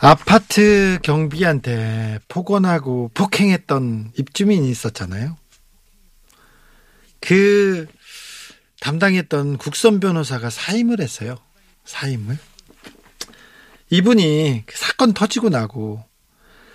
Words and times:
아파트 0.00 0.98
경비한테 1.02 2.20
폭언하고 2.28 3.10
폭행했던 3.14 4.12
입주민이 4.16 4.70
있었잖아요. 4.70 5.36
그 7.20 7.86
담당했던 8.80 9.58
국선 9.58 9.98
변호사가 9.98 10.50
사임을 10.50 11.00
했어요. 11.00 11.36
사임을. 11.84 12.38
이분이 13.90 14.64
그 14.66 14.76
사건 14.76 15.14
터지고 15.14 15.48
나고 15.48 16.04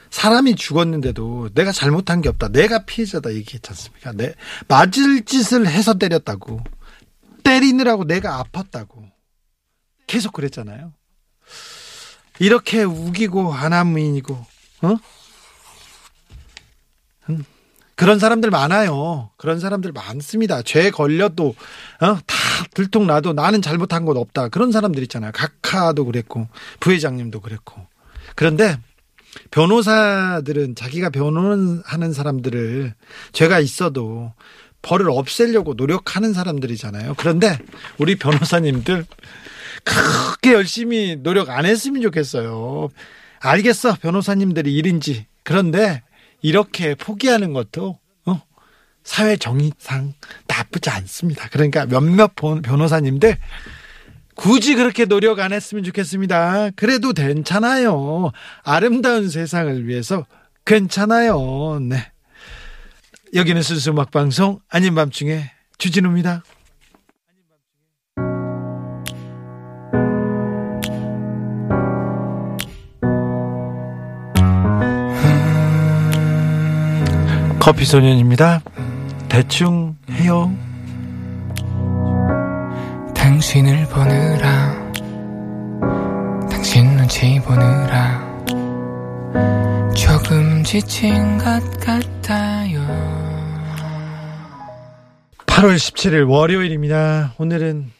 사람이 0.10 0.56
죽었는데도 0.56 1.50
내가 1.54 1.72
잘못한 1.72 2.22
게 2.22 2.28
없다. 2.30 2.50
내가 2.50 2.86
피해자다 2.86 3.34
얘기했지 3.34 3.70
않습니까? 3.70 4.12
내 4.12 4.36
맞을 4.68 5.24
짓을 5.24 5.66
해서 5.66 5.94
때렸다고. 5.98 6.62
때리느라고 7.44 8.06
내가 8.06 8.44
아팠다고. 8.44 9.10
계속 10.08 10.34
그랬잖아요. 10.34 10.94
이렇게 12.40 12.84
우기고 12.84 13.52
하나무인이고 13.52 14.34
어? 14.82 14.96
음, 17.30 17.46
그런 17.96 18.20
사람들 18.20 18.50
많아요. 18.50 19.30
그런 19.38 19.60
사람들 19.60 19.92
많습니다. 19.92 20.62
죄 20.62 20.92
걸려도 20.92 21.56
어? 22.02 22.18
다 22.26 22.36
들통나도 22.74 23.34
나는 23.34 23.62
잘못한 23.62 24.06
것 24.06 24.18
없다. 24.18 24.50
그런 24.50 24.72
사람들 24.72 25.02
있잖아요. 25.04 25.32
각하도 25.34 26.06
그랬고 26.06 26.48
부회장님도 26.80 27.40
그랬고. 27.40 27.86
그런데 28.36 28.78
변호사들은 29.52 30.76
자기가 30.76 31.10
변호하는 31.10 32.14
사람들을 32.14 32.94
죄가 33.32 33.60
있어도 33.60 34.34
벌을 34.82 35.10
없애려고 35.10 35.74
노력하는 35.76 36.34
사람들이잖아요. 36.34 37.16
그런데 37.18 37.58
우리 37.98 38.16
변호사님들 38.16 39.06
크게 39.84 40.54
열심히 40.54 41.18
노력 41.22 41.50
안 41.50 41.66
했으면 41.66 42.02
좋겠어요. 42.02 42.90
알겠어. 43.40 43.96
변호사님들이 43.96 44.74
일인지. 44.74 45.26
그런데 45.44 46.02
이렇게 46.42 46.96
포기하는 46.96 47.54
것도 47.54 48.00
어, 48.26 48.42
사회 49.04 49.36
정의상 49.36 50.14
나쁘지 50.48 50.90
않습니다. 50.90 51.50
그러니까 51.50 51.86
몇몇 51.86 52.36
변호사님들 52.36 53.38
굳이 54.36 54.76
그렇게 54.76 55.06
노력 55.06 55.40
안 55.40 55.54
했으면 55.54 55.84
좋겠습니다. 55.84 56.72
그래도 56.76 57.14
괜찮아요. 57.14 58.32
아름다운 58.64 59.30
세상을 59.30 59.88
위해서 59.88 60.26
괜찮아요. 60.66 61.80
네. 61.82 62.12
여기는 63.34 63.62
순수 63.62 63.92
음악 63.92 64.12
방송 64.12 64.60
아닌 64.70 64.96
밤중에 64.96 65.52
주진우입니다. 65.78 66.44
커피 77.64 77.86
소년입니다. 77.86 78.62
대충 79.30 79.96
해요. 80.12 80.54
당신을 83.16 83.88
보느라 83.88 84.92
당신 86.52 86.98
눈치 86.98 87.40
보느라 87.40 88.22
조금 89.96 90.62
지친 90.66 91.38
것 91.38 91.62
같아요. 91.80 92.82
8월 95.46 95.78
17일 95.78 96.30
월요일입니다. 96.30 97.34
오늘은 97.38 97.92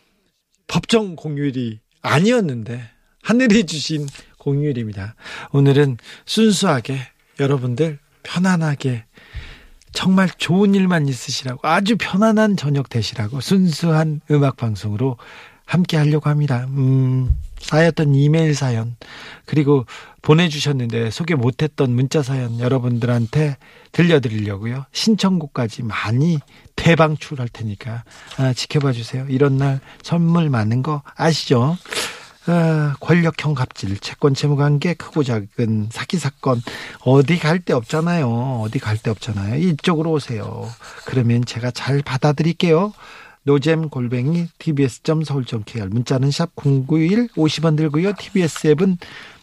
법정 0.68 1.16
공휴일이 1.16 1.80
아니었는데 2.02 2.82
하늘이 3.22 3.66
주신 3.66 4.10
공휴일입니다. 4.40 5.16
오늘은 5.54 6.00
순수하게 6.26 6.98
여러분들 7.40 8.00
편안하게 8.24 9.06
정말 9.94 10.30
좋은 10.38 10.76
일만 10.76 11.08
있으시라고 11.08 11.60
아주 11.68 11.96
편안한 11.98 12.58
저녁 12.58 12.90
되시라고 12.90 13.42
순수한 13.42 14.22
음악 14.32 14.58
방송으로 14.58 15.18
함께 15.66 15.98
하려고 15.98 16.30
합니다. 16.30 16.66
음, 16.70 17.38
쌓였던 17.60 18.14
이메일 18.16 18.54
사연 18.54 18.96
그리고 19.46 19.86
보내주셨는데 20.22 21.10
소개 21.12 21.36
못했던 21.36 21.92
문자 21.92 22.22
사연 22.22 22.60
여러분들한테 22.60 23.58
들려드리려고요. 23.92 24.86
신청곡까지 24.92 25.84
많이 25.84 26.40
대방출할 26.76 27.48
테니까 27.50 28.04
아, 28.38 28.54
지켜봐 28.54 28.92
주세요. 28.92 29.26
이런 29.30 29.58
날 29.58 29.80
선물 30.02 30.50
많은 30.50 30.84
거 30.84 31.02
아시죠? 31.16 31.78
아, 32.46 32.96
권력형 33.00 33.54
갑질, 33.54 33.98
채권 34.00 34.34
채무 34.34 34.58
관계 34.58 34.94
크고 34.94 35.24
작은 35.24 35.88
사기 35.92 36.18
사건 36.18 36.62
어디 37.02 37.40
갈 37.40 37.60
데 37.64 37.74
없잖아요. 37.74 38.62
어디 38.66 38.80
갈 38.80 38.98
데 38.98 39.10
없잖아요. 39.12 39.56
이쪽으로 39.56 40.12
오세요. 40.12 40.70
그러면 41.06 41.46
제가 41.46 41.72
잘 41.72 42.02
받아드릴게요. 42.02 42.94
노잼 43.44 43.90
골뱅이 43.90 44.48
tbs.서울.kr 44.58 45.88
문자는 45.88 46.32
샵 46.32 46.56
091 46.56 47.28
50원 47.30 47.78
들고요. 47.78 48.14
tbs 48.14 48.68
앱은 48.68 48.98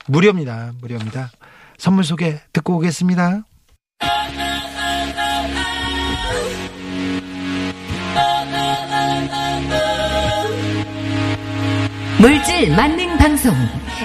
무료입니다. 0.06 0.72
무료입니다. 0.80 1.30
선물 1.78 2.04
소개 2.04 2.40
듣고 2.52 2.76
오겠습니다. 2.76 3.44
물질 12.20 12.70
만능 12.76 13.16
방송. 13.16 13.54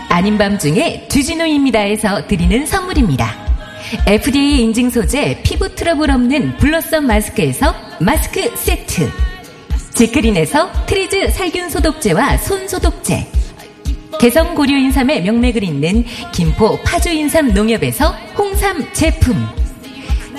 아닌 0.07 0.37
밤중에 0.37 1.09
주진우입니다에서 1.09 2.27
드리는 2.27 2.65
선물입니다. 2.65 3.35
FDA 4.07 4.61
인증 4.61 4.89
소재 4.89 5.41
피부 5.43 5.75
트러블 5.75 6.09
없는 6.09 6.55
블러썸 6.55 7.01
마스크에서 7.05 7.75
마스크 7.99 8.55
세트. 8.55 9.11
지크린에서 9.93 10.71
트리즈 10.85 11.29
살균 11.29 11.69
소독제와 11.69 12.37
손 12.37 12.65
소독제. 12.69 13.27
개성 14.17 14.55
고려 14.55 14.77
인삼의 14.77 15.23
명맥을 15.23 15.61
잇는 15.65 16.05
김포 16.31 16.79
파주 16.83 17.09
인삼 17.09 17.53
농협에서 17.53 18.15
홍삼 18.37 18.93
제품. 18.93 19.45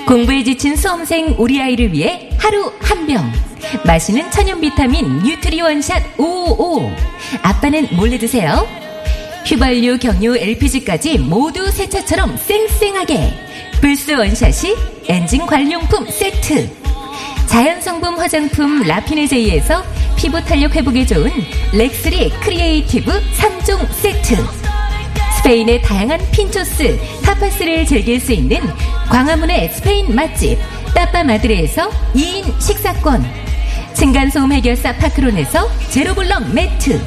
공부에 0.07 0.43
지친 0.43 0.75
수험생 0.75 1.35
우리 1.37 1.61
아이를 1.61 1.93
위해 1.93 2.31
하루 2.39 2.73
한 2.79 3.05
병 3.05 3.31
마시는 3.85 4.29
천연 4.31 4.61
비타민 4.61 5.19
뉴트리 5.19 5.61
원샷 5.61 6.17
555 6.17 6.91
아빠는 7.41 7.87
몰래 7.91 8.17
드세요. 8.17 8.67
휘발유, 9.45 9.97
경유, 9.99 10.35
LPG까지 10.35 11.19
모두 11.19 11.71
새 11.71 11.87
차처럼 11.87 12.37
쌩쌩하게. 12.37 13.33
불스 13.79 14.11
원샷이 14.11 14.75
엔진 15.07 15.45
관리용품 15.45 16.09
세트. 16.09 16.69
자연성분 17.47 18.19
화장품 18.19 18.83
라피네제이에서 18.83 19.83
피부 20.17 20.43
탄력 20.43 20.75
회복에 20.75 21.05
좋은 21.05 21.31
렉스리 21.73 22.29
크리에이티브 22.41 23.11
3종 23.11 23.87
세트. 23.93 24.35
스페인의 25.37 25.81
다양한 25.81 26.19
pinchos, 26.31 26.99
tapas를 27.23 27.85
즐길 27.85 28.19
수 28.19 28.33
있는 28.33 28.59
광화문의 29.09 29.69
스페인 29.69 30.13
맛집 30.13 30.57
따빠 30.93 31.23
마드레에서 31.23 31.89
2인 32.15 32.59
식사권 32.61 33.25
층간소음 33.93 34.51
해결사 34.51 34.95
파크론에서 34.97 35.69
제로블럭 35.89 36.53
매트 36.53 37.01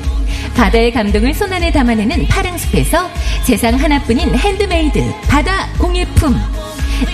바다의 0.56 0.92
감동을 0.92 1.34
손안에 1.34 1.70
담아내는 1.72 2.26
파랑숲에서 2.26 3.08
세상 3.44 3.74
하나뿐인 3.74 4.34
핸드메이드 4.34 5.00
바다 5.28 5.68
공예품 5.78 6.36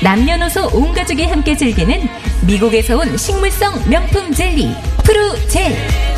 남녀노소 0.02 0.70
온 0.72 0.92
가족이 0.92 1.24
함께 1.24 1.56
즐기는 1.56 2.08
미국에서 2.42 2.96
온 2.98 3.16
식물성 3.16 3.88
명품 3.88 4.32
젤리 4.32 4.74
프루젤 5.04 6.15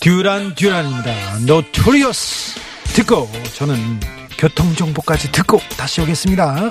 듀란 0.00 0.54
듀란입니다. 0.54 1.40
노토리어스 1.46 2.58
듣고 2.94 3.30
저는 3.54 4.00
교통정보까지 4.38 5.30
듣고 5.30 5.58
다시 5.76 6.00
오겠습니다. 6.00 6.70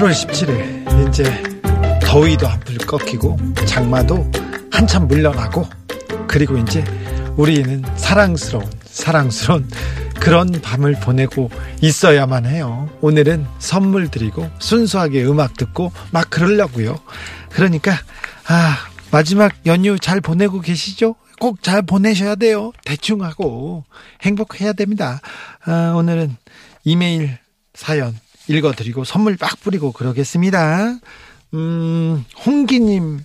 8월 0.00 0.12
17일 0.12 1.08
이제 1.08 1.24
더위도 2.00 2.46
한풀 2.46 2.78
꺾이고 2.78 3.36
장마도 3.66 4.30
한참 4.72 5.06
물러나고 5.06 5.68
그리고 6.26 6.56
이제 6.56 6.82
우리는 7.36 7.84
사랑스러운 7.96 8.64
사랑스러운 8.86 9.68
그런 10.18 10.50
밤을 10.62 10.94
보내고 11.00 11.50
있어야만 11.82 12.46
해요. 12.46 12.88
오늘은 13.02 13.46
선물 13.58 14.10
드리고 14.10 14.48
순수하게 14.58 15.26
음악 15.26 15.58
듣고 15.58 15.92
막 16.12 16.30
그러려고요. 16.30 16.98
그러니까 17.50 17.92
아 18.48 18.78
마지막 19.10 19.52
연휴 19.66 19.98
잘 19.98 20.22
보내고 20.22 20.62
계시죠? 20.62 21.14
꼭 21.40 21.62
잘 21.62 21.82
보내셔야 21.82 22.36
돼요. 22.36 22.72
대충 22.86 23.22
하고 23.22 23.84
행복해야 24.22 24.72
됩니다. 24.72 25.20
아, 25.66 25.92
오늘은 25.94 26.36
이메일 26.84 27.36
사연 27.74 28.14
읽어드리고 28.50 29.04
선물 29.04 29.36
막 29.38 29.60
뿌리고 29.60 29.92
그러겠습니다. 29.92 30.98
음, 31.54 32.24
홍기님 32.44 33.20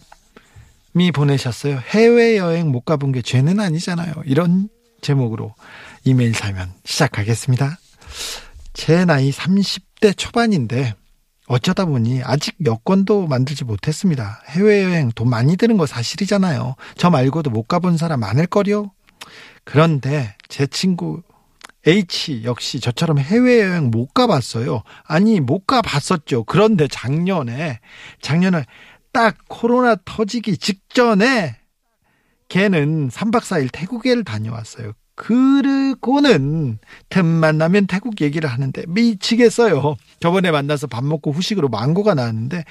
이 0.98 1.12
보내셨어요. 1.12 1.81
해외여행 1.89 2.69
못 2.72 2.86
가본 2.86 3.12
게 3.12 3.22
죄는 3.22 3.60
아니잖아요. 3.60 4.13
이런 4.25 4.69
제목으로 5.01 5.54
이메일 6.04 6.33
사연 6.33 6.72
시작하겠습니다. 6.86 7.77
제 8.74 9.04
나이 9.04 9.31
30대 9.31 10.18
초반인데 10.18 10.94
어쩌다 11.48 11.86
보니 11.86 12.22
아직 12.24 12.56
여권도 12.66 13.27
만들지 13.27 13.66
못했습니다. 13.66 14.42
해외여행 14.48 15.12
돈 15.13 15.30
많이 15.30 15.57
드는 15.57 15.77
거 15.77 15.86
사실이잖아요. 15.86 16.75
저 16.98 17.10
말고도 17.10 17.50
못 17.50 17.63
가본 17.68 17.98
사람 17.98 18.22
많을걸요? 18.22 18.92
그런데 19.63 20.36
제 20.48 20.66
친구 20.66 21.22
H 21.88 22.44
역시 22.44 22.80
저처럼 22.80 23.20
해외여행 23.20 23.92
못 23.92 24.14
가봤어요. 24.14 24.84
아니, 25.04 25.40
못 25.40 25.68
가봤었죠. 25.68 26.46
그런데 26.46 26.88
작년에, 26.88 27.80
작년에 28.22 28.66
딱 29.14 29.38
코로나 29.48 29.96
터지기 30.04 30.58
직전에 30.58 31.58
걔는 32.50 33.10
3박 33.10 33.42
4일 33.42 33.70
태국에를 33.72 34.24
다녀왔어요. 34.24 34.94
그리고는 35.16 36.78
틈만 37.10 37.58
나면 37.58 37.88
태국 37.88 38.20
얘기를 38.20 38.50
하는데 38.50 38.84
미치겠어요. 38.88 39.96
저번에 40.20 40.52
만나서 40.52 40.88
밥 40.88 41.06
먹고 41.06 41.32
후식으로 41.32 41.70
망고가 41.70 42.14
나왔는데 42.16 42.66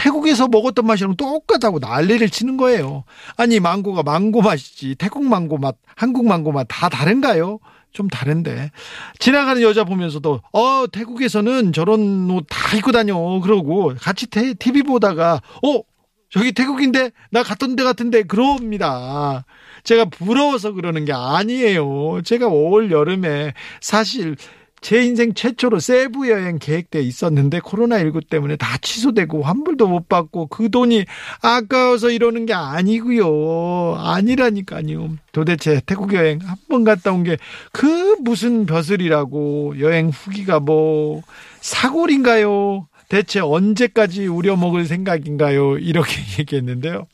태국에서 0.00 0.48
먹었던 0.48 0.86
맛이랑 0.86 1.16
똑같다고 1.16 1.78
난리를 1.78 2.28
치는 2.30 2.56
거예요. 2.56 3.04
아니 3.36 3.60
망고가 3.60 4.02
망고 4.02 4.40
맛이지 4.40 4.94
태국 4.96 5.24
망고 5.24 5.58
맛, 5.58 5.76
한국 5.94 6.26
망고 6.26 6.52
맛 6.52 6.66
다 6.68 6.88
다른가요? 6.88 7.58
좀 7.92 8.08
다른데 8.08 8.70
지나가는 9.18 9.60
여자 9.62 9.84
보면서도 9.84 10.40
어 10.52 10.84
태국에서는 10.92 11.72
저런 11.72 12.30
옷 12.30 12.46
다 12.48 12.76
입고 12.76 12.92
다녀 12.92 13.16
그러고 13.42 13.94
같이 14.00 14.26
테, 14.28 14.54
TV 14.54 14.82
보다가 14.84 15.40
어 15.64 15.82
저기 16.30 16.52
태국인데 16.52 17.10
나 17.30 17.42
갔던 17.42 17.74
데 17.76 17.82
같은데 17.82 18.22
그럽니다. 18.22 19.44
제가 19.82 20.04
부러워서 20.06 20.72
그러는 20.72 21.04
게 21.04 21.12
아니에요. 21.12 22.22
제가 22.24 22.46
올 22.46 22.90
여름에 22.92 23.52
사실 23.80 24.36
제 24.80 25.02
인생 25.04 25.34
최초로 25.34 25.78
세부 25.78 26.30
여행 26.30 26.58
계획돼 26.58 27.00
있었는데 27.02 27.60
코로나19 27.60 28.28
때문에 28.30 28.56
다 28.56 28.78
취소되고 28.80 29.42
환불도 29.42 29.86
못 29.86 30.08
받고 30.08 30.46
그 30.46 30.70
돈이 30.70 31.04
아까워서 31.42 32.10
이러는 32.10 32.46
게 32.46 32.54
아니고요. 32.54 33.96
아니라니까요. 33.98 35.16
도대체 35.32 35.80
태국 35.84 36.14
여행 36.14 36.40
한 36.40 36.56
번 36.68 36.84
갔다 36.84 37.12
온 37.12 37.24
게 37.24 37.36
그 37.72 38.16
무슨 38.20 38.64
벼슬이라고 38.66 39.80
여행 39.80 40.08
후기가 40.08 40.60
뭐 40.60 41.22
사골인가요? 41.60 42.86
대체 43.08 43.40
언제까지 43.40 44.28
우려먹을 44.28 44.86
생각인가요? 44.86 45.78
이렇게 45.78 46.12
얘기했는데요. 46.38 47.06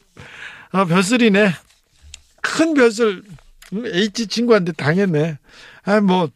아, 0.72 0.84
벼슬이네. 0.84 1.50
큰 2.42 2.74
벼슬. 2.74 3.22
음, 3.72 3.86
H 3.86 4.26
친구한테 4.28 4.72
당했네. 4.72 5.38
아, 5.84 6.00
뭐, 6.00 6.28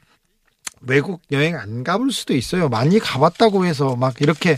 외국 0.81 1.21
여행 1.33 1.57
안 1.57 1.85
가볼 1.85 2.13
수도 2.13 2.35
있어요. 2.35 2.69
많이 2.69 2.99
가봤다고 2.99 3.67
해서 3.67 3.97
막 3.97 4.21
이렇게 4.21 4.57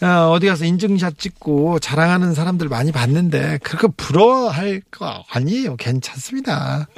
어, 0.00 0.30
어디 0.32 0.46
가서 0.48 0.64
인증샷 0.64 1.18
찍고 1.18 1.78
자랑하는 1.78 2.34
사람들 2.34 2.68
많이 2.68 2.90
봤는데 2.92 3.58
그렇게 3.62 3.88
부러워할 3.96 4.82
거 4.90 5.24
아니에요. 5.30 5.76
괜찮습니다. 5.76 6.88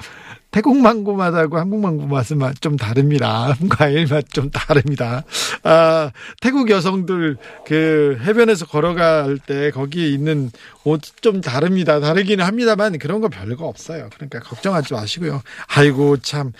태국 0.50 0.76
망고 0.78 1.16
맛하고 1.16 1.58
한국 1.58 1.80
망고 1.80 2.06
맛은 2.06 2.40
좀 2.60 2.76
다릅니다. 2.76 3.54
과일 3.68 4.06
맛 4.06 4.24
좀 4.32 4.50
다릅니다. 4.50 5.24
아, 5.64 6.12
태국 6.40 6.70
여성들 6.70 7.36
그 7.66 8.18
해변에서 8.22 8.66
걸어갈 8.66 9.38
때 9.38 9.70
거기에 9.72 10.08
있는 10.08 10.50
옷 10.84 11.02
좀 11.20 11.40
다릅니다. 11.40 11.98
다르기는 12.00 12.44
합니다만 12.44 12.98
그런 12.98 13.20
거 13.20 13.28
별거 13.28 13.66
없어요. 13.66 14.08
그러니까 14.14 14.38
걱정하지 14.40 14.94
마시고요. 14.94 15.42
아이고 15.74 16.18
참 16.18 16.52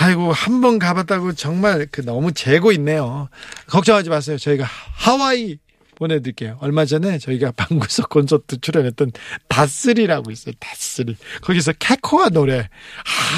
아이고 0.00 0.32
한 0.32 0.60
번 0.60 0.78
가봤다고 0.78 1.32
정말 1.34 1.86
그 1.90 2.04
너무 2.04 2.32
재고 2.32 2.72
있네요. 2.72 3.28
걱정하지 3.68 4.10
마세요. 4.10 4.36
저희가 4.38 4.64
하와이 4.64 5.58
보내드릴게요. 5.96 6.56
얼마 6.60 6.84
전에 6.84 7.18
저희가 7.18 7.50
방구석 7.52 8.08
콘서트 8.10 8.60
출연했던 8.60 9.10
다스리라고 9.48 10.30
있어요. 10.30 10.54
다스리. 10.60 11.16
거기서 11.42 11.72
캐코아 11.72 12.28
노래. 12.28 12.68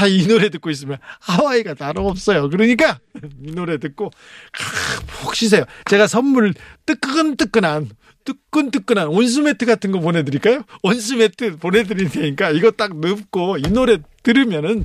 아, 0.01 0.07
이 0.07 0.27
노래 0.27 0.51
듣고 0.51 0.69
있으면 0.71 0.99
하와이가 1.21 1.75
따로 1.75 2.07
없어요. 2.09 2.51
그러니까 2.51 2.99
이 3.43 3.53
노래 3.53 3.79
듣고 3.79 4.07
아, 4.07 5.01
푹 5.07 5.35
쉬세요. 5.35 5.65
제가 5.89 6.07
선물 6.07 6.53
뜨끈뜨끈한 6.85 7.89
뜨끈뜨끈한 8.25 9.09
온수매트 9.09 9.65
같은 9.65 9.91
거 9.93 10.01
보내드릴까요? 10.01 10.63
온수매트 10.83 11.57
보내드릴 11.57 12.11
테니까 12.11 12.51
이거 12.51 12.71
딱 12.71 12.99
넣고 13.01 13.57
이 13.59 13.63
노래 13.63 13.97
들으면은 14.23 14.85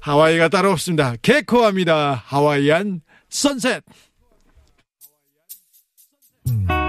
하와이가 0.00 0.48
따로 0.48 0.70
없습니다. 0.72 1.14
개코합니다. 1.22 2.22
하와이안 2.24 3.00
선셋. 3.28 3.82
If 6.48 6.85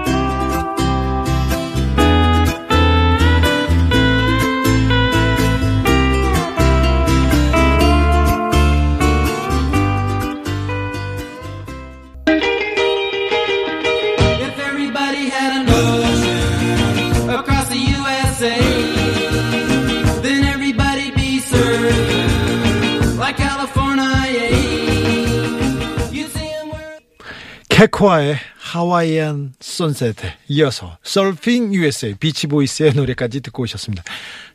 캐코아의 27.78 28.34
하와이안 28.58 29.52
선셋에 29.60 30.36
이어서 30.48 30.98
서핑 31.04 31.72
USA 31.74 32.16
비치보이스의 32.18 32.94
노래까지 32.94 33.40
듣고 33.40 33.62
오셨습니다. 33.62 34.02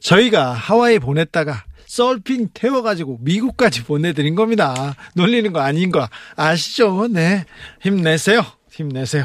저희가 0.01 0.51
하와이 0.51 1.00
보냈다가 1.00 1.63
서핑 1.86 2.50
태워가지고 2.53 3.20
미국까지 3.22 3.86
보내드린 3.86 4.36
겁니다. 4.36 4.98
놀리는 5.15 5.53
거 5.53 5.62
아닌 5.62 5.89
거 5.89 6.10
아시죠? 6.36 7.08
네. 7.08 7.46
힘내세요. 7.80 8.46
힘내세요. 8.70 9.24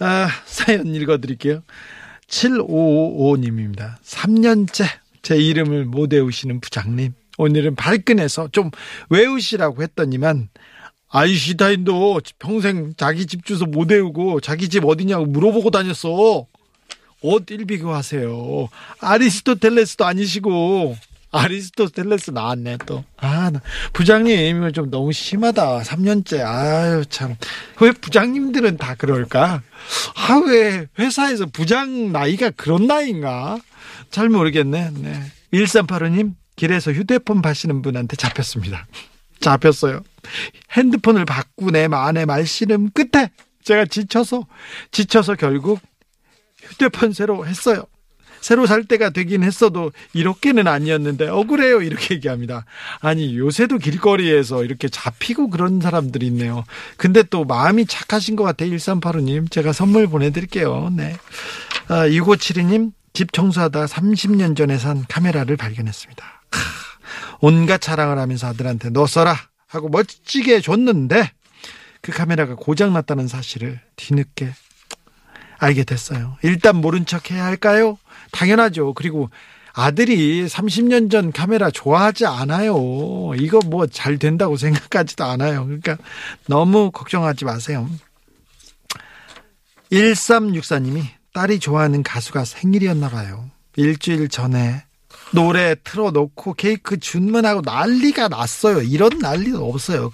아, 0.00 0.28
사연 0.44 0.92
읽어드릴게요. 0.92 1.62
7555님입니다. 2.26 4.00
3년째 4.02 4.84
제 5.22 5.36
이름을 5.36 5.84
못 5.84 6.12
외우시는 6.12 6.58
부장님. 6.60 7.12
오늘은 7.36 7.76
발끈해서 7.76 8.48
좀 8.50 8.72
외우시라고 9.10 9.84
했더니만 9.84 10.48
아이시다인도 11.10 12.20
평생 12.38 12.92
자기 12.96 13.26
집 13.26 13.44
주소 13.44 13.64
못 13.66 13.90
외우고 13.90 14.40
자기 14.40 14.68
집 14.68 14.84
어디냐고 14.84 15.26
물어보고 15.26 15.70
다녔어. 15.70 16.46
어딜 17.22 17.64
비교하세요. 17.64 18.68
아리스토텔레스도 19.00 20.04
아니시고 20.04 20.96
아리스토텔레스 21.30 22.30
나왔네 22.30 22.78
또. 22.86 23.04
아, 23.16 23.50
나- 23.50 23.60
부장님 23.92 24.72
좀 24.72 24.90
너무 24.90 25.12
심하다. 25.12 25.80
3년째. 25.82 26.44
아유 26.44 27.04
참. 27.08 27.36
왜 27.80 27.90
부장님들은 27.92 28.76
다 28.76 28.94
그럴까? 28.94 29.62
아 30.14 30.38
왜 30.46 30.86
회사에서 30.98 31.46
부장 31.46 32.12
나이가 32.12 32.50
그런 32.50 32.86
나이인가? 32.86 33.58
잘 34.10 34.28
모르겠네. 34.28 34.90
네. 34.94 35.22
1385님 35.52 36.34
길에서 36.56 36.92
휴대폰 36.92 37.42
파시는 37.42 37.82
분한테 37.82 38.16
잡혔습니다. 38.16 38.86
잡혔어요. 39.40 40.02
핸드폰을 40.72 41.24
바꾸네 41.24 41.88
마네 41.88 42.24
말씨름 42.26 42.90
끝에 42.90 43.30
제가 43.64 43.86
지쳐서 43.86 44.46
지쳐서 44.90 45.34
결국 45.34 45.80
휴대폰 46.62 47.12
새로 47.12 47.46
했어요. 47.46 47.84
새로 48.40 48.66
살 48.66 48.84
때가 48.84 49.10
되긴 49.10 49.42
했어도 49.42 49.92
이렇게는 50.12 50.68
아니었는데 50.68 51.28
억울해요 51.28 51.82
이렇게 51.82 52.14
얘기합니다. 52.14 52.64
아니 53.00 53.36
요새도 53.36 53.78
길거리에서 53.78 54.64
이렇게 54.64 54.88
잡히고 54.88 55.50
그런 55.50 55.80
사람들이 55.80 56.26
있네요. 56.28 56.64
근데 56.96 57.22
또 57.24 57.44
마음이 57.44 57.86
착하신 57.86 58.36
것 58.36 58.44
같아요. 58.44 58.70
1385님 58.70 59.50
제가 59.50 59.72
선물 59.72 60.06
보내드릴게요. 60.06 60.90
네. 60.94 61.16
아, 61.88 62.06
6572님 62.08 62.92
집 63.12 63.32
청소하다 63.32 63.86
30년 63.86 64.56
전에 64.56 64.78
산 64.78 65.04
카메라를 65.08 65.56
발견했습니다. 65.56 66.37
크, 67.40 67.46
온갖 67.46 67.80
자랑을 67.80 68.18
하면서 68.18 68.46
아들한테 68.46 68.90
너 68.90 69.06
써라 69.06 69.36
하고 69.66 69.88
멋지게 69.88 70.60
줬는데 70.60 71.30
그 72.00 72.12
카메라가 72.12 72.54
고장 72.54 72.92
났다는 72.92 73.28
사실을 73.28 73.80
뒤늦게 73.96 74.52
알게 75.58 75.84
됐어요. 75.84 76.36
일단 76.42 76.76
모른 76.76 77.04
척 77.04 77.30
해야 77.30 77.44
할까요? 77.44 77.98
당연하죠. 78.32 78.94
그리고 78.94 79.30
아들이 79.72 80.46
30년 80.46 81.10
전 81.10 81.30
카메라 81.32 81.70
좋아하지 81.70 82.26
않아요. 82.26 83.32
이거 83.36 83.60
뭐 83.64 83.86
잘 83.86 84.18
된다고 84.18 84.56
생각하지도 84.56 85.24
않아요. 85.24 85.64
그러니까 85.64 85.98
너무 86.46 86.90
걱정하지 86.90 87.44
마세요. 87.44 87.88
1364님이 89.92 91.04
딸이 91.32 91.60
좋아하는 91.60 92.02
가수가 92.02 92.44
생일이었나 92.44 93.08
봐요. 93.08 93.50
일주일 93.76 94.28
전에 94.28 94.84
노래 95.32 95.74
틀어놓고 95.82 96.54
케이크 96.54 96.98
주문하고 96.98 97.62
난리가 97.64 98.28
났어요. 98.28 98.82
이런 98.82 99.18
난리도 99.18 99.68
없어요. 99.68 100.10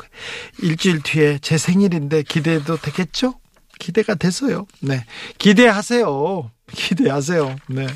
일주일 0.62 1.02
뒤에 1.02 1.38
제 1.40 1.59
생일인데 1.59 2.23
기대도 2.23 2.76
되겠죠? 2.78 3.35
기대가 3.78 4.14
됐어요. 4.14 4.66
네. 4.80 5.04
기대하세요. 5.38 6.50
기대하세요. 6.73 7.56
네. 7.68 7.87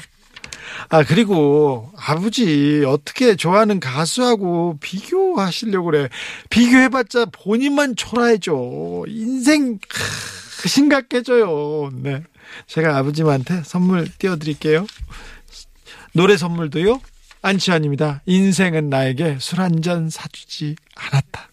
아, 0.91 1.03
그리고 1.03 1.91
아버지 1.97 2.85
어떻게 2.87 3.37
좋아하는 3.37 3.81
가수하고 3.81 4.79
비교하시려고 4.81 5.87
그래. 5.87 6.09
비교해봤자 6.51 7.27
본인만 7.27 7.97
초라해져. 7.97 9.05
인생 9.09 9.79
크, 9.79 10.69
심각해져요. 10.69 11.91
네. 11.95 12.23
제가 12.67 12.97
아버님한테 12.97 13.63
선물 13.65 14.09
띄워드릴게요. 14.19 14.87
노래 16.13 16.37
선물도요? 16.37 17.01
안치환입니다. 17.43 18.23
인생은 18.27 18.91
나에게 18.91 19.39
술 19.41 19.61
한 19.61 19.81
잔 19.83 20.11
사주지 20.11 20.77
않았다. 20.97 21.48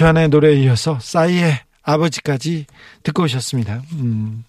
치환의 0.00 0.30
노래에 0.30 0.54
이어서 0.60 0.98
싸이의 0.98 1.60
아버지까지 1.82 2.64
듣고 3.02 3.24
오셨습니다. 3.24 3.82
음, 3.92 4.44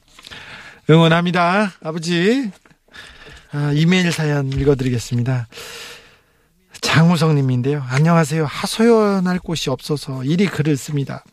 응원합니다. 0.90 1.74
아버지. 1.84 2.50
아, 3.52 3.74
이메일 3.76 4.14
사연 4.14 4.48
읽어드리겠습니다. 4.50 5.50
장우성 6.80 7.36
님인데요. 7.36 7.84
안녕하세요. 7.90 8.46
하소연할 8.46 9.40
곳이 9.40 9.70
없어서 9.70 10.24
일이 10.24 10.46
글을 10.46 10.78
씁니다. 10.78 11.26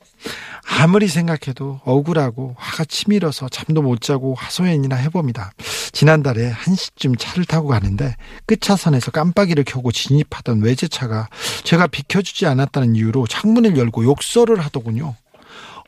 아무리 0.70 1.08
생각해도 1.08 1.80
억울하고 1.84 2.54
화가 2.58 2.84
치밀어서 2.84 3.48
잠도 3.48 3.82
못 3.82 4.00
자고 4.00 4.34
하소연이나 4.34 4.96
해봅니다. 4.96 5.52
지난달에 5.92 6.52
1시쯤 6.52 7.18
차를 7.18 7.46
타고 7.46 7.68
가는데 7.68 8.14
끝차선에서 8.46 9.10
깜빡이를 9.10 9.64
켜고 9.64 9.90
진입하던 9.90 10.62
외제차가 10.62 11.28
제가 11.64 11.86
비켜주지 11.86 12.46
않았다는 12.46 12.96
이유로 12.96 13.26
창문을 13.26 13.76
열고 13.76 14.04
욕설을 14.04 14.60
하더군요. 14.60 15.16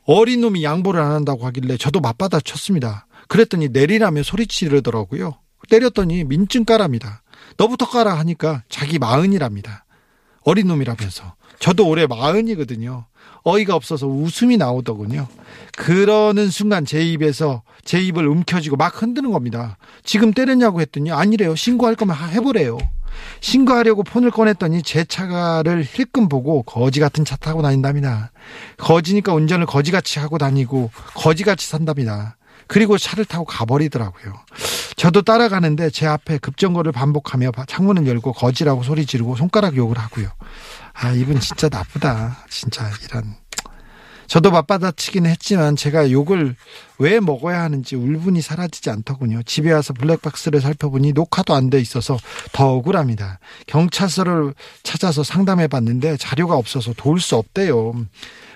어린 0.07 0.41
놈이 0.41 0.65
양보를 0.65 1.01
안 1.01 1.13
한다고 1.13 1.47
하길래 1.47 1.77
저도 1.77 2.01
맞받아 2.01 2.41
쳤습니다. 2.41 3.07
그랬더니 3.29 3.69
내리라며 3.69 4.23
소리 4.23 4.47
지르더라고요. 4.47 5.35
때렸더니 5.69 6.25
민증 6.25 6.65
까랍니다. 6.65 7.23
너부터 7.59 7.89
까라 7.89 8.19
하니까 8.19 8.65
자기 8.69 8.99
마흔이랍니다. 8.99 9.85
어린 10.43 10.67
놈이라면서. 10.69 11.35
저도 11.61 11.87
올해 11.87 12.07
마흔이거든요. 12.07 13.07
어이가 13.45 13.75
없어서 13.75 14.07
웃음이 14.07 14.57
나오더군요. 14.57 15.27
그러는 15.77 16.51
순간 16.51 16.85
제 16.85 17.03
입에서 17.03 17.63
제 17.85 18.01
입을 18.01 18.27
움켜쥐고 18.27 18.77
막 18.77 19.01
흔드는 19.01 19.31
겁니다. 19.31 19.77
지금 20.05 20.33
때렸냐고 20.33 20.81
했더니 20.81 21.11
아니래요. 21.11 21.55
신고할 21.55 21.95
거면 21.95 22.15
하- 22.15 22.27
해보래요. 22.29 22.79
신고하려고 23.41 24.03
폰을 24.03 24.31
꺼냈더니 24.31 24.83
제 24.83 25.05
차를 25.05 25.85
힐끔 25.85 26.29
보고 26.29 26.63
거지 26.63 27.01
같은 27.01 27.25
차 27.25 27.37
타고 27.37 27.63
다닌답니다. 27.63 28.31
거지니까 28.77 29.35
운전을 29.35 29.67
거지같이 29.67 30.19
하고 30.19 30.39
다니고 30.39 30.91
거지같이 31.15 31.67
산답니다. 31.67 32.37
그리고 32.67 32.99
차를 32.99 33.25
타고 33.25 33.45
가버리더라고요. 33.45 34.33
저도 34.97 35.23
따라가는데 35.23 35.91
제 35.91 36.07
앞에 36.07 36.39
급정거를 36.39 36.93
반복하며 36.93 37.51
창문을 37.67 38.07
열고 38.07 38.33
거지라고 38.33 38.83
소리 38.83 39.07
지르고 39.07 39.35
손가락 39.35 39.77
욕을 39.77 39.99
하고요. 39.99 40.29
아, 41.03 41.13
이분 41.13 41.41
진짜 41.41 41.69
나쁘다. 41.71 42.45
진짜 42.49 42.91
이런. 43.05 43.35
저도 44.27 44.53
맞받아치긴 44.53 45.27
했지만 45.27 45.75
제가 45.75 46.13
욕을 46.13 46.55
왜 46.99 47.19
먹어야 47.19 47.63
하는지 47.63 47.97
울분이 47.97 48.43
사라지지 48.43 48.89
않더군요. 48.91 49.43
집에 49.43 49.73
와서 49.73 49.93
블랙박스를 49.93 50.61
살펴보니 50.61 51.13
녹화도 51.15 51.53
안 51.53 51.69
돼 51.69 51.81
있어서 51.81 52.17
더 52.53 52.75
억울합니다. 52.75 53.41
경찰서를 53.67 54.55
찾아서 54.85 55.25
상담해 55.25 55.67
봤는데 55.67 56.17
자료가 56.17 56.55
없어서 56.55 56.93
도울 56.97 57.21
수 57.21 57.35
없대요. 57.37 57.93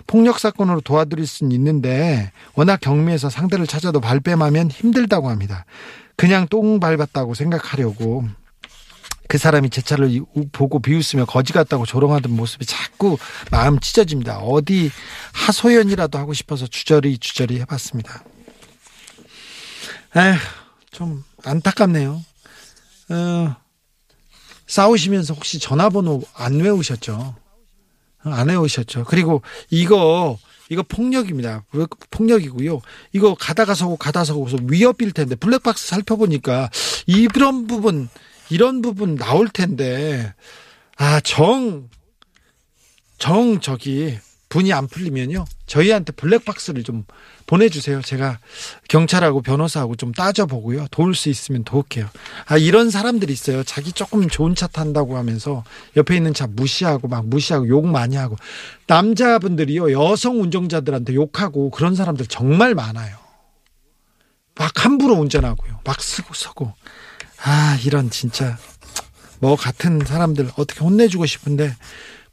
폭력 0.06 0.38
사건으로 0.38 0.80
도와드릴 0.80 1.26
수는 1.26 1.50
있는데 1.50 2.30
워낙 2.54 2.78
경미해서 2.80 3.28
상대를 3.28 3.66
찾아도 3.66 4.00
발뺌하면 4.00 4.70
힘들다고 4.70 5.28
합니다. 5.28 5.64
그냥 6.16 6.46
똥 6.48 6.78
밟았다고 6.78 7.34
생각하려고 7.34 8.24
그 9.28 9.38
사람이 9.38 9.71
제 9.71 9.81
차를 9.81 10.21
보고 10.52 10.81
비웃으며 10.81 11.25
거지 11.25 11.52
같다고 11.52 11.87
조롱하던 11.87 12.35
모습이 12.35 12.66
자꾸 12.66 13.19
마음 13.50 13.81
찢어집니다. 13.81 14.38
어디 14.38 14.90
하소연이라도 15.33 16.19
하고 16.19 16.35
싶어서 16.35 16.66
주저리 16.66 17.19
주저리 17.19 17.61
해봤습니다. 17.61 18.23
에휴, 20.16 20.37
좀 20.90 21.25
안타깝네요. 21.45 22.23
어, 23.11 23.57
싸우시면서 24.66 25.35
혹시 25.35 25.59
전화번호 25.59 26.23
안 26.35 26.61
외우셨죠? 26.61 27.35
어, 28.25 28.31
안 28.31 28.49
외우셨죠? 28.49 29.04
그리고 29.04 29.43
이거 29.71 30.38
이거 30.71 30.83
폭력입니다. 30.83 31.64
왜 31.73 31.87
폭력이고요. 32.11 32.81
이거 33.12 33.35
가다가 33.35 33.75
서고 33.75 33.97
가다 33.97 34.25
서고서 34.25 34.59
위협일 34.62 35.12
텐데 35.12 35.35
블랙박스 35.35 35.87
살펴보니까 35.87 36.71
이런 37.07 37.66
부분 37.66 38.09
이런 38.50 38.82
부분 38.82 39.16
나올 39.16 39.48
텐데 39.48 40.34
아정정 40.96 41.88
저기 43.60 44.18
분이 44.48 44.72
안 44.72 44.86
풀리면요 44.86 45.44
저희한테 45.66 46.12
블랙박스를 46.12 46.84
좀 46.84 47.04
보내주세요. 47.46 48.00
제가 48.02 48.38
경찰하고 48.88 49.42
변호사하고 49.42 49.96
좀 49.96 50.12
따져보고요. 50.12 50.86
도울 50.90 51.14
수 51.14 51.28
있으면 51.28 51.64
도울게요. 51.64 52.08
아, 52.46 52.56
이런 52.56 52.90
사람들이 52.90 53.32
있어요. 53.32 53.62
자기 53.64 53.92
조금 53.92 54.28
좋은 54.28 54.54
차 54.54 54.66
탄다고 54.66 55.16
하면서 55.16 55.64
옆에 55.96 56.16
있는 56.16 56.32
차 56.32 56.46
무시하고 56.46 57.08
막 57.08 57.26
무시하고 57.26 57.68
욕 57.68 57.86
많이 57.86 58.16
하고. 58.16 58.36
남자분들이요. 58.86 59.92
여성 59.92 60.40
운전자들한테 60.40 61.14
욕하고 61.14 61.70
그런 61.70 61.94
사람들 61.94 62.26
정말 62.26 62.74
많아요. 62.74 63.16
막 64.54 64.84
함부로 64.84 65.14
운전하고요. 65.14 65.80
막 65.84 66.00
쓰고 66.02 66.32
서고. 66.34 66.72
아, 67.44 67.78
이런 67.84 68.10
진짜 68.10 68.56
뭐 69.40 69.56
같은 69.56 70.00
사람들 70.04 70.50
어떻게 70.56 70.80
혼내주고 70.80 71.26
싶은데 71.26 71.74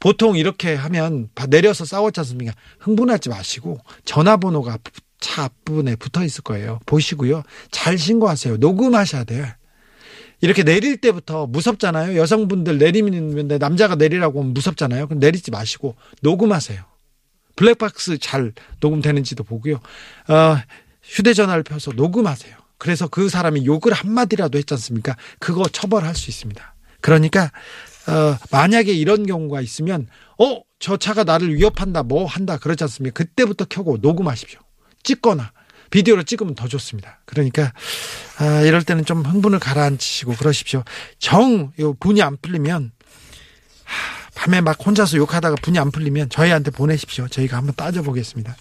보통 0.00 0.36
이렇게 0.36 0.74
하면 0.74 1.28
바- 1.34 1.46
내려서 1.46 1.84
싸웠지 1.84 2.20
않습니까? 2.20 2.52
흥분하지 2.80 3.28
마시고 3.28 3.78
전화번호가 4.04 4.78
차 5.20 5.44
앞부분에 5.44 5.96
붙어 5.96 6.24
있을 6.24 6.42
거예요. 6.42 6.80
보시고요. 6.86 7.42
잘 7.70 7.98
신고하세요. 7.98 8.56
녹음하셔야 8.56 9.24
돼요. 9.24 9.46
이렇게 10.40 10.64
내릴 10.64 10.96
때부터 10.96 11.46
무섭잖아요. 11.46 12.18
여성분들 12.18 12.78
내리면 12.78 13.46
남자가 13.60 13.94
내리라고 13.94 14.40
하면 14.40 14.54
무섭잖아요. 14.54 15.06
그럼 15.06 15.20
내리지 15.20 15.52
마시고 15.52 15.94
녹음하세요. 16.22 16.82
블랙박스 17.54 18.18
잘 18.18 18.52
녹음되는지도 18.80 19.44
보고요. 19.44 19.76
어, 19.76 20.56
휴대전화를 21.04 21.62
펴서 21.62 21.92
녹음하세요. 21.92 22.56
그래서 22.82 23.06
그 23.06 23.28
사람이 23.28 23.64
욕을 23.64 23.92
한마디라도 23.92 24.58
했지 24.58 24.74
않습니까? 24.74 25.16
그거 25.38 25.68
처벌할 25.68 26.16
수 26.16 26.30
있습니다. 26.30 26.74
그러니까 27.00 27.52
어, 28.08 28.36
만약에 28.50 28.92
이런 28.92 29.24
경우가 29.24 29.60
있으면 29.60 30.08
어, 30.36 30.62
저 30.80 30.96
차가 30.96 31.22
나를 31.22 31.54
위협한다, 31.54 32.02
뭐 32.02 32.26
한다 32.26 32.56
그러지 32.56 32.82
않습니까? 32.82 33.14
그때부터 33.14 33.66
켜고 33.66 33.98
녹음하십시오. 34.02 34.58
찍거나 35.04 35.52
비디오로 35.90 36.24
찍으면 36.24 36.56
더 36.56 36.66
좋습니다. 36.66 37.20
그러니까 37.24 37.72
아, 38.38 38.62
이럴 38.62 38.82
때는 38.82 39.04
좀 39.04 39.22
흥분을 39.24 39.60
가라앉히시고 39.60 40.34
그러십시오. 40.34 40.82
정 41.20 41.70
요 41.78 41.94
분이 41.94 42.20
안 42.20 42.36
풀리면 42.42 42.90
하, 43.84 44.30
밤에 44.34 44.60
막 44.60 44.76
혼자서 44.84 45.18
욕하다가 45.18 45.54
분이 45.62 45.78
안 45.78 45.92
풀리면 45.92 46.30
저희한테 46.30 46.72
보내십시오. 46.72 47.28
저희가 47.28 47.58
한번 47.58 47.76
따져보겠습니다. 47.76 48.56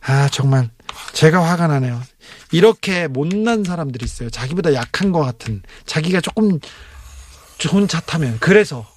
아 0.00 0.28
정말 0.30 0.68
제가 1.12 1.44
화가 1.48 1.68
나네요. 1.68 2.02
이렇게 2.52 3.08
못난 3.08 3.64
사람들이 3.64 4.04
있어요. 4.04 4.30
자기보다 4.30 4.74
약한 4.74 5.12
것 5.12 5.20
같은 5.20 5.62
자기가 5.84 6.20
조금 6.20 6.60
좋은 7.58 7.88
차 7.88 8.00
타면 8.00 8.38
그래서 8.40 8.90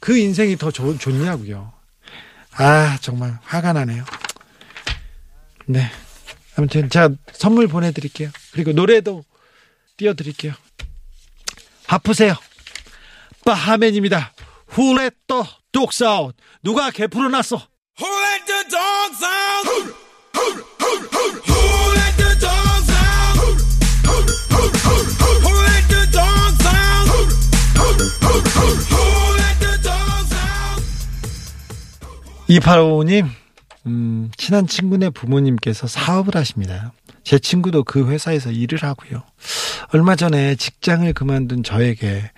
그 0.00 0.16
인생이 0.16 0.56
더 0.56 0.70
좋, 0.70 0.98
좋냐고요. 0.98 1.72
아 2.56 2.98
정말 3.00 3.38
화가 3.44 3.72
나네요. 3.72 4.04
네. 5.66 5.90
아무튼 6.56 6.90
제가 6.90 7.10
선물 7.32 7.68
보내드릴게요. 7.68 8.30
그리고 8.52 8.72
노래도 8.72 9.24
띄워드릴게요. 9.96 10.52
바쁘세요. 11.86 12.34
바하맨입니다. 13.44 14.32
후레또 14.68 15.44
독사웃 15.72 16.34
누가 16.62 16.90
개 16.90 17.06
풀어 17.06 17.28
놨어? 17.28 17.56
Who 18.00 18.22
let? 18.22 18.42
2855님, 32.60 33.28
음, 33.86 34.30
친한 34.36 34.66
친구네 34.66 35.10
부모님께서 35.10 35.86
사업을 35.86 36.34
하십니다. 36.36 36.92
제 37.24 37.38
친구도 37.38 37.84
그 37.84 38.10
회사에서 38.10 38.50
일을 38.50 38.82
하고요. 38.82 39.22
얼마 39.92 40.16
전에 40.16 40.56
직장을 40.56 41.10
그만둔 41.12 41.62
저에게 41.62 42.30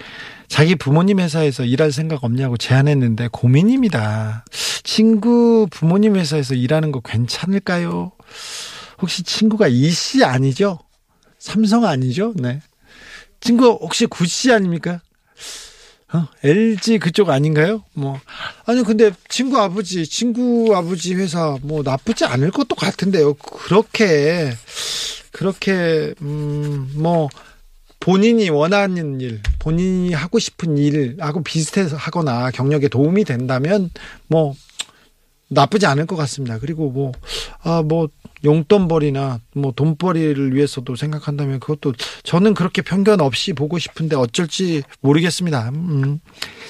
자기 0.48 0.74
부모님 0.74 1.20
회사에서 1.20 1.64
일할 1.64 1.90
생각 1.90 2.22
없냐고 2.22 2.56
제안했는데 2.56 3.28
고민입니다. 3.32 4.44
친구 4.82 5.66
부모님 5.70 6.16
회사에서 6.16 6.54
일하는 6.54 6.92
거 6.92 7.00
괜찮을까요? 7.00 8.12
혹시 9.00 9.22
친구가 9.22 9.68
이씨 9.68 10.22
아니죠? 10.22 10.78
삼성 11.38 11.84
아니죠? 11.84 12.34
네. 12.36 12.60
친구 13.40 13.66
혹시 13.66 14.06
구씨 14.06 14.52
아닙니까? 14.52 15.00
어? 16.14 16.28
LG 16.42 17.00
그쪽 17.00 17.30
아닌가요? 17.30 17.82
뭐 17.92 18.20
아니 18.66 18.82
근데 18.82 19.10
친구 19.28 19.58
아버지 19.58 20.06
친구 20.06 20.74
아버지 20.74 21.14
회사 21.14 21.56
뭐 21.62 21.82
나쁘지 21.82 22.24
않을 22.24 22.50
것도 22.52 22.76
같은데요. 22.76 23.34
그렇게 23.34 24.52
그렇게 25.32 26.14
음뭐 26.22 27.28
본인이 27.98 28.50
원하는 28.50 29.20
일, 29.20 29.40
본인이 29.58 30.12
하고 30.12 30.38
싶은 30.38 30.76
일하고 30.76 31.42
비슷해서 31.42 31.96
하거나 31.96 32.50
경력에 32.50 32.88
도움이 32.88 33.24
된다면 33.24 33.90
뭐 34.28 34.54
나쁘지 35.48 35.86
않을 35.86 36.06
것 36.06 36.16
같습니다. 36.16 36.58
그리고 36.58 36.90
뭐, 36.90 37.12
아, 37.62 37.82
뭐, 37.82 38.08
용돈벌이나 38.44 39.40
뭐 39.54 39.72
돈벌이를 39.72 40.54
위해서도 40.54 40.96
생각한다면 40.96 41.60
그것도 41.60 41.94
저는 42.22 42.54
그렇게 42.54 42.82
편견 42.82 43.20
없이 43.20 43.52
보고 43.52 43.78
싶은데 43.78 44.16
어쩔지 44.16 44.82
모르겠습니다. 45.00 45.70
음. 45.70 46.20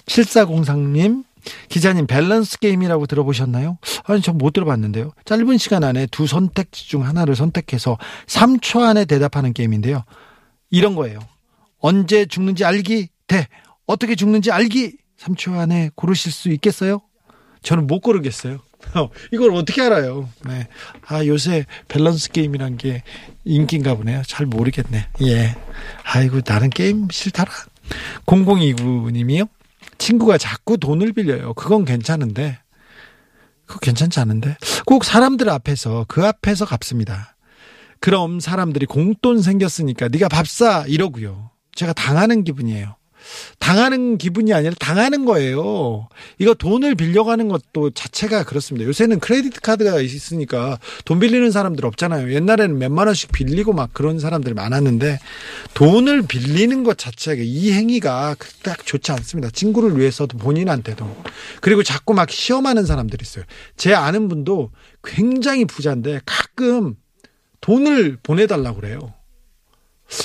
7403님, 0.07 1.25
기자님 1.69 2.07
밸런스 2.07 2.59
게임이라고 2.59 3.07
들어보셨나요? 3.07 3.79
아니, 4.05 4.23
전 4.23 4.39
못 4.39 4.53
들어봤는데요. 4.53 5.13
짧은 5.25 5.59
시간 5.59 5.85
안에 5.85 6.07
두 6.07 6.27
선택지 6.27 6.89
중 6.89 7.07
하나를 7.07 7.35
선택해서 7.37 7.99
3초 8.27 8.81
안에 8.83 9.05
대답하는 9.05 9.53
게임인데요. 9.53 10.05
이런 10.71 10.95
거예요. 10.95 11.21
언제 11.79 12.25
죽는지 12.27 12.65
알기 12.65 13.09
대 13.27 13.49
어떻게 13.87 14.15
죽는지 14.15 14.51
알기 14.51 14.97
3초 15.19 15.59
안에 15.59 15.91
고르실 15.95 16.33
수 16.33 16.51
있겠어요? 16.51 17.01
저는 17.63 17.87
못 17.87 18.01
고르겠어요. 18.01 18.59
어, 18.95 19.09
이걸 19.33 19.53
어떻게 19.55 19.83
알아요? 19.83 20.29
네. 20.47 20.69
아, 21.07 21.25
요새 21.27 21.65
밸런스 21.89 22.31
게임이란 22.31 22.77
게 22.77 23.03
인기인가 23.45 23.95
보네요. 23.97 24.23
잘 24.27 24.47
모르겠네. 24.47 25.09
예. 25.23 25.57
아이고, 26.05 26.41
나는 26.47 26.71
게임 26.71 27.09
싫더라. 27.11 27.51
0029님이요? 28.27 29.49
친구가 29.99 30.39
자꾸 30.39 30.77
돈을 30.79 31.13
빌려요. 31.13 31.55
그건 31.55 31.85
괜찮은데. 31.85 32.59
그거 33.67 33.79
괜찮지 33.81 34.21
않은데. 34.21 34.57
꼭 34.87 35.05
사람들 35.05 35.49
앞에서, 35.49 36.05
그 36.09 36.25
앞에서 36.27 36.67
갚습니다. 36.67 37.37
그럼 38.01 38.39
사람들이 38.41 38.87
공돈 38.87 39.41
생겼으니까 39.41 40.09
네가 40.09 40.29
밥 40.29 40.47
사 40.47 40.85
이러고요. 40.87 41.51
제가 41.75 41.93
당하는 41.95 42.45
기분이에요. 42.45 42.97
당하는 43.59 44.19
기분이 44.19 44.53
아니라 44.53 44.75
당하는 44.79 45.25
거예요. 45.25 46.09
이거 46.39 46.55
돈을 46.55 46.95
빌려가는 46.95 47.49
것도 47.49 47.91
자체가 47.91 48.45
그렇습니다. 48.45 48.87
요새는 48.87 49.21
크레디트 49.21 49.61
카드가 49.61 50.01
있으니까 50.01 50.79
돈 51.05 51.19
빌리는 51.19 51.51
사람들 51.51 51.85
없잖아요. 51.87 52.33
옛날에는 52.33 52.79
몇만 52.79 53.07
원씩 53.07 53.33
빌리고 53.33 53.73
막 53.73 53.91
그런 53.93 54.19
사람들이 54.19 54.55
많았는데 54.55 55.19
돈을 55.75 56.23
빌리는 56.23 56.85
것 56.85 56.99
자체가 56.99 57.43
이 57.45 57.73
행위가 57.73 58.37
딱 58.63 58.85
좋지 58.85 59.13
않습니다. 59.13 59.51
친구를 59.51 59.99
위해서도 59.99 60.39
본인한테도. 60.39 61.17
그리고 61.61 61.83
자꾸 61.83 62.15
막 62.15 62.31
시험하는 62.31 62.87
사람들이 62.87 63.23
있어요. 63.23 63.45
제 63.77 63.95
아는 63.95 64.29
분도 64.29 64.71
굉장히 65.03 65.65
부자인데 65.65 66.21
가끔 66.27 66.97
돈을 67.61 68.19
보내달라고 68.23 68.81
그래요. 68.81 69.15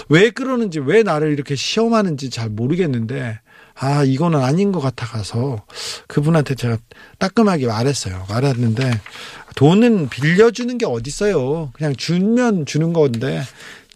왜 0.10 0.30
그러는지, 0.30 0.80
왜 0.80 1.04
나를 1.04 1.32
이렇게 1.32 1.56
시험하는지 1.56 2.30
잘 2.30 2.50
모르겠는데, 2.50 3.40
아, 3.76 4.04
이거는 4.04 4.40
아닌 4.42 4.72
것 4.72 4.82
같아 4.82 5.06
가서 5.06 5.66
그분한테 6.08 6.56
제가 6.56 6.78
따끔하게 7.18 7.68
말했어요. 7.68 8.26
말했는데, 8.30 8.92
돈은 9.56 10.10
빌려주는 10.10 10.78
게 10.78 10.86
어딨어요. 10.86 11.72
그냥 11.74 11.96
주면 11.96 12.66
주는 12.66 12.94
건데, 12.94 13.42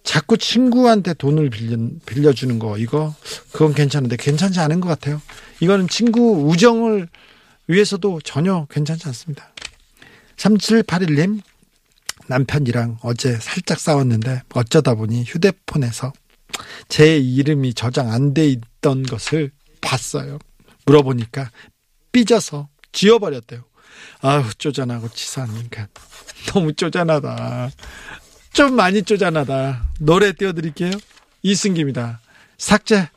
자꾸 0.04 0.38
친구한테 0.38 1.14
돈을 1.14 1.50
빌려, 1.50 1.78
빌려주는 2.06 2.60
거, 2.60 2.78
이거, 2.78 3.14
그건 3.52 3.74
괜찮은데, 3.74 4.16
괜찮지 4.18 4.60
않은 4.60 4.80
것 4.80 4.90
같아요. 4.90 5.22
이거는 5.60 5.88
친구 5.88 6.48
우정을 6.48 7.08
위해서도 7.68 8.22
전혀 8.22 8.66
괜찮지 8.70 9.08
않습니다. 9.08 9.54
3781님, 10.38 11.42
남편이랑 12.28 13.00
어제 13.02 13.36
살짝 13.40 13.80
싸웠는데 13.80 14.44
어쩌다 14.54 14.96
보니 14.96 15.24
휴대폰에서 15.24 16.14
제 16.88 17.18
이름이 17.18 17.74
저장 17.74 18.12
안 18.12 18.34
돼 18.34 18.48
있던 18.48 19.04
것을 19.04 19.52
봤어요. 19.82 20.40
물어보니까 20.86 21.52
삐져서 22.12 22.70
지워버렸대요. 22.92 23.64
아우 24.22 24.44
쪼잔하고 24.58 25.10
치사한 25.10 25.56
인간. 25.58 25.88
너무 26.48 26.74
쪼잔하다. 26.74 27.72
좀 28.54 28.76
많이 28.76 29.02
쪼잔하다. 29.04 29.92
노래 30.00 30.32
띄워드릴게요. 30.34 30.92
이승기입니다. 31.42 32.20
삭제. 32.58 33.10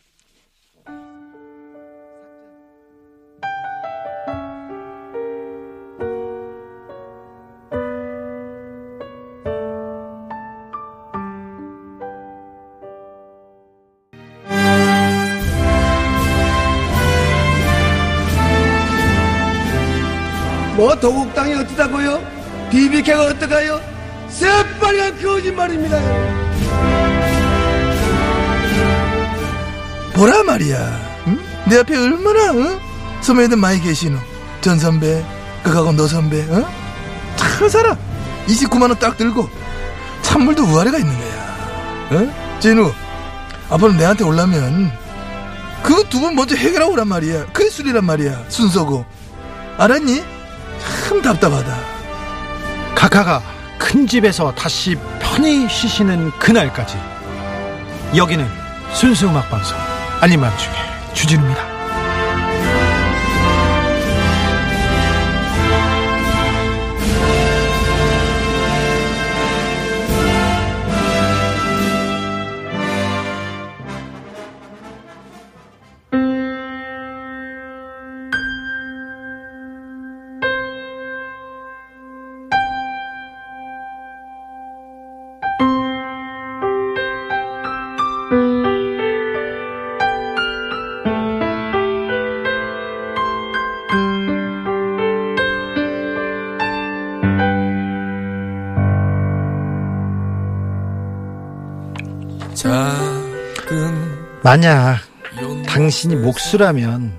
뭐 20.97 21.01
도곡당이 21.01 21.55
어떠다고요? 21.55 22.23
비비케가 22.71 23.25
어떠가요? 23.27 23.81
새빨간 24.29 25.21
거짓말입니다. 25.23 25.99
보라 30.15 30.43
말이야. 30.45 30.79
응? 31.27 31.39
내 31.69 31.79
앞에 31.79 31.97
얼마나 31.97 32.53
응? 32.53 32.81
선배들 33.21 33.57
많이 33.57 33.81
계시노. 33.81 34.19
전 34.63 34.79
선배, 34.79 35.25
그하고 35.63 35.93
너 35.93 36.07
선배, 36.07 36.39
응? 36.51 36.65
참 37.37 37.69
살아. 37.69 37.97
29만 38.47 38.83
원 38.83 38.99
딱 38.99 39.17
들고 39.19 39.49
찬물도 40.23 40.65
우아래가 40.65 40.99
있는 40.99 41.15
거야. 41.15 42.09
응? 42.13 42.33
진우, 42.61 42.93
앞으로 43.69 43.93
내한테 43.93 44.25
올라면 44.25 44.91
그거 45.83 46.03
두 46.05 46.21
번 46.21 46.35
먼저 46.35 46.57
해결하고 46.57 46.93
오란 46.95 47.07
말이야. 47.09 47.47
그게 47.53 47.69
술이란 47.69 48.05
말이야. 48.05 48.45
순서고. 48.49 49.05
알았니? 49.79 50.36
참 51.07 51.23
답답하다. 51.23 51.73
카카가 52.97 53.41
큰 53.79 54.09
집에서 54.09 54.53
다시 54.57 54.97
편히 55.21 55.69
쉬시는 55.69 56.33
그날까지 56.33 56.99
여기는 58.17 58.45
순수 58.93 59.29
음악 59.29 59.49
방송 59.49 59.79
아닌 60.21 60.41
밤중에 60.41 60.75
주진우입니다. 61.15 61.76
만약 104.47 105.01
당신이 105.67 106.15
목수라면 106.15 107.19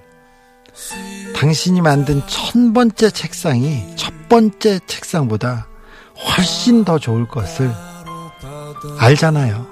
당신이 1.36 1.82
만든 1.82 2.22
천 2.26 2.72
번째 2.72 3.10
책상이 3.10 3.84
첫 3.98 4.14
번째 4.30 4.80
책상보다 4.88 5.68
훨씬 6.16 6.86
더 6.86 6.98
좋을 6.98 7.28
것을 7.28 7.70
알잖아요. 8.98 9.68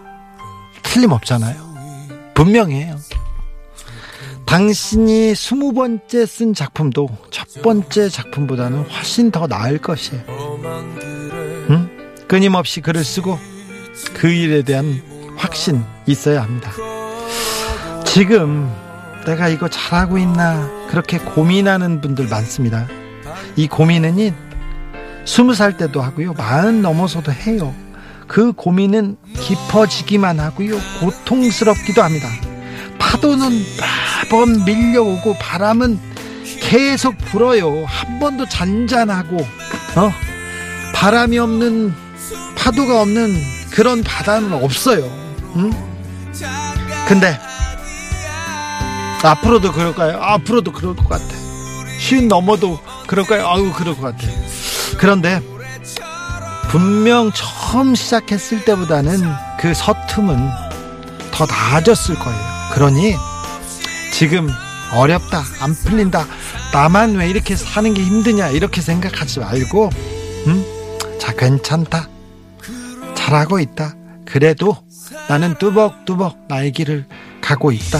틀림없잖아요. 0.83 1.55
분명해요. 2.33 2.97
당신이 4.45 5.33
스무 5.33 5.71
번째 5.71 6.25
쓴 6.25 6.53
작품도 6.53 7.07
첫 7.31 7.47
번째 7.63 8.09
작품보다는 8.09 8.83
훨씬 8.89 9.31
더 9.31 9.47
나을 9.47 9.77
것이에요. 9.77 10.23
응? 11.69 12.27
끊임없이 12.27 12.81
글을 12.81 13.05
쓰고 13.05 13.39
그 14.13 14.27
일에 14.27 14.61
대한 14.61 15.01
확신 15.37 15.85
있어야 16.05 16.43
합니다. 16.43 16.73
지금 18.15 18.73
내가 19.25 19.49
이거 19.49 19.67
잘하고 19.67 20.17
있나 20.17 20.69
그렇게 20.87 21.17
고민하는 21.17 21.99
분들 21.99 22.29
많습니다. 22.29 22.87
이 23.57 23.67
고민은 23.67 24.33
스무 25.25 25.53
살 25.53 25.75
때도 25.75 26.01
하고요. 26.01 26.31
마흔 26.31 26.81
넘어서도 26.81 27.33
해요. 27.33 27.75
그 28.25 28.53
고민은 28.53 29.17
깊어지기만 29.33 30.39
하고요. 30.39 30.77
고통스럽기도 31.01 32.03
합니다. 32.03 32.29
파도는 32.99 33.49
매번 34.21 34.63
밀려오고 34.63 35.35
바람은 35.37 35.99
계속 36.61 37.17
불어요. 37.17 37.83
한 37.85 38.19
번도 38.21 38.47
잔잔하고 38.47 39.39
어? 39.97 40.11
바람이 40.93 41.37
없는 41.37 41.93
파도가 42.57 43.01
없는 43.01 43.35
그런 43.71 44.03
바다는 44.03 44.53
없어요. 44.53 45.03
응? 45.57 45.69
근데 47.09 47.37
앞으로도 49.25 49.71
그럴까요? 49.71 50.21
앞으로도 50.21 50.71
그럴 50.71 50.95
것 50.95 51.07
같아. 51.09 51.25
쉰 51.99 52.27
넘어도 52.27 52.79
그럴까요? 53.07 53.47
아우 53.47 53.71
그럴 53.73 53.95
것 53.95 54.01
같아. 54.15 54.27
그런데 54.97 55.41
분명 56.69 57.31
처음 57.31 57.95
시작했을 57.95 58.65
때보다는 58.65 59.21
그 59.59 59.73
서툼은 59.73 60.49
더 61.31 61.45
나아졌을 61.45 62.15
거예요. 62.15 62.39
그러니 62.73 63.15
지금 64.11 64.49
어렵다, 64.93 65.43
안 65.61 65.73
풀린다, 65.73 66.25
나만 66.73 67.15
왜 67.15 67.29
이렇게 67.29 67.55
사는 67.55 67.93
게 67.93 68.01
힘드냐 68.03 68.49
이렇게 68.49 68.81
생각하지 68.81 69.39
말고, 69.39 69.89
음, 70.47 70.65
자 71.19 71.33
괜찮다, 71.33 72.07
잘하고 73.15 73.59
있다. 73.59 73.93
그래도 74.25 74.77
나는 75.27 75.55
뚜벅뚜벅 75.57 76.45
나의 76.47 76.71
길을 76.71 77.05
가고 77.41 77.71
있다. 77.71 77.99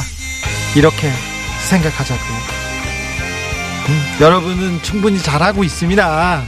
이렇게 0.76 1.10
생각하자고요. 1.70 2.38
음, 3.88 4.02
여러분은 4.22 4.82
충분히 4.82 5.22
잘하고 5.22 5.64
있습니다. 5.64 6.44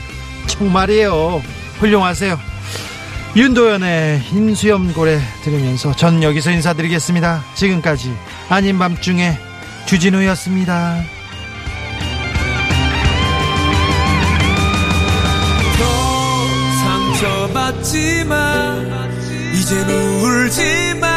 정말이에요. 0.48 1.42
훌륭하세요. 1.80 2.40
윤도현의 3.36 4.20
흰수염 4.20 4.94
고래 4.94 5.20
들으면서 5.44 5.96
전 5.96 6.24
여기서 6.24 6.52
인사드리겠습니다. 6.52 7.44
지금까지 7.56 8.16
아닌 8.50 8.80
밤중에 8.80 9.38
주진우였습니다. 9.86 11.04
상처받지 16.84 18.26
마 18.26 18.76
이젠 19.54 19.90
울지 19.90 20.96
마 21.00 21.16